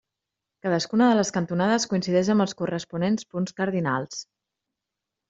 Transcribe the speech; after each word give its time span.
Cadascuna 0.67 1.09
de 1.11 1.17
les 1.19 1.29
cantonades 1.35 1.85
coincideix 1.91 2.31
amb 2.35 2.45
els 2.47 2.57
corresponents 2.63 3.29
punts 3.35 3.55
cardinals. 3.61 4.25